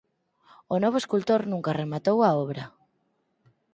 O 0.73 0.75
novo 0.83 0.97
escultor 0.99 1.41
nunca 1.51 1.77
rematou 1.81 2.17
a 2.23 2.29
obra. 2.43 2.63